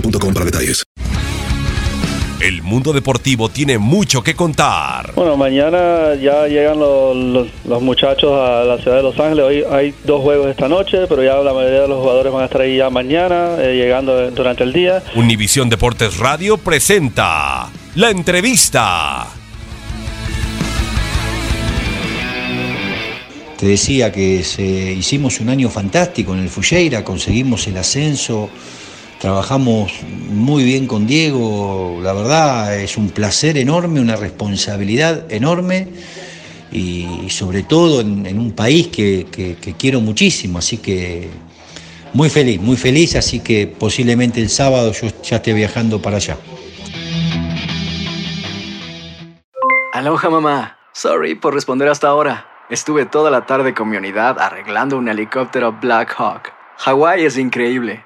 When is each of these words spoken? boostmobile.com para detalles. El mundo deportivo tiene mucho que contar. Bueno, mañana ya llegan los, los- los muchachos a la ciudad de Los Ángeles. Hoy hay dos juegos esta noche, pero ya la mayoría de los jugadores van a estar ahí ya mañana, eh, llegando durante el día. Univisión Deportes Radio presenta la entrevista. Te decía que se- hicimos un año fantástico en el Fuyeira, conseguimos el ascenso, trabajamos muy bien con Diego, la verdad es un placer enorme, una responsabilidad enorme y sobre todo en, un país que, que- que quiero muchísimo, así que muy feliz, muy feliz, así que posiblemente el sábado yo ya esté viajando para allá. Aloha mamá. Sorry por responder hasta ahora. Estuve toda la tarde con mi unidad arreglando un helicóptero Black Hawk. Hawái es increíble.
boostmobile.com 0.00 0.34
para 0.34 0.44
detalles. 0.46 0.82
El 2.38 2.62
mundo 2.62 2.92
deportivo 2.92 3.48
tiene 3.48 3.78
mucho 3.78 4.22
que 4.22 4.34
contar. 4.36 5.12
Bueno, 5.14 5.36
mañana 5.38 6.14
ya 6.20 6.46
llegan 6.46 6.78
los, 6.78 7.16
los- 7.16 7.48
los 7.64 7.82
muchachos 7.82 8.30
a 8.32 8.62
la 8.62 8.76
ciudad 8.78 8.98
de 8.98 9.02
Los 9.02 9.18
Ángeles. 9.18 9.44
Hoy 9.44 9.64
hay 9.70 9.94
dos 10.04 10.20
juegos 10.20 10.48
esta 10.48 10.68
noche, 10.68 11.06
pero 11.08 11.24
ya 11.24 11.36
la 11.36 11.54
mayoría 11.54 11.80
de 11.82 11.88
los 11.88 11.98
jugadores 12.00 12.32
van 12.32 12.42
a 12.42 12.44
estar 12.44 12.60
ahí 12.60 12.76
ya 12.76 12.90
mañana, 12.90 13.56
eh, 13.58 13.74
llegando 13.74 14.30
durante 14.32 14.64
el 14.64 14.72
día. 14.74 15.02
Univisión 15.16 15.70
Deportes 15.70 16.18
Radio 16.18 16.58
presenta 16.58 17.70
la 17.94 18.10
entrevista. 18.10 19.26
Te 23.58 23.66
decía 23.66 24.12
que 24.12 24.44
se- 24.44 24.92
hicimos 24.92 25.40
un 25.40 25.48
año 25.48 25.70
fantástico 25.70 26.34
en 26.34 26.40
el 26.40 26.50
Fuyeira, 26.50 27.02
conseguimos 27.02 27.66
el 27.66 27.78
ascenso, 27.78 28.50
trabajamos 29.20 29.92
muy 30.30 30.64
bien 30.64 30.86
con 30.86 31.06
Diego, 31.06 31.98
la 32.02 32.12
verdad 32.12 32.78
es 32.78 32.96
un 32.96 33.10
placer 33.10 33.56
enorme, 33.56 34.00
una 34.00 34.16
responsabilidad 34.16 35.30
enorme 35.32 35.88
y 36.72 37.28
sobre 37.30 37.62
todo 37.62 38.00
en, 38.00 38.38
un 38.38 38.52
país 38.52 38.88
que, 38.88 39.26
que- 39.30 39.56
que 39.56 39.72
quiero 39.74 40.00
muchísimo, 40.00 40.58
así 40.58 40.78
que 40.78 41.28
muy 42.12 42.30
feliz, 42.30 42.60
muy 42.60 42.76
feliz, 42.76 43.14
así 43.16 43.40
que 43.40 43.66
posiblemente 43.66 44.40
el 44.40 44.48
sábado 44.48 44.92
yo 44.92 45.08
ya 45.22 45.36
esté 45.36 45.52
viajando 45.52 46.00
para 46.00 46.16
allá. 46.16 46.36
Aloha 49.92 50.30
mamá. 50.30 50.78
Sorry 50.92 51.34
por 51.34 51.52
responder 51.52 51.88
hasta 51.88 52.08
ahora. 52.08 52.46
Estuve 52.70 53.04
toda 53.06 53.30
la 53.30 53.44
tarde 53.46 53.74
con 53.74 53.88
mi 53.90 53.96
unidad 53.98 54.38
arreglando 54.40 54.96
un 54.96 55.08
helicóptero 55.08 55.72
Black 55.72 56.14
Hawk. 56.18 56.52
Hawái 56.78 57.24
es 57.24 57.36
increíble. 57.38 58.05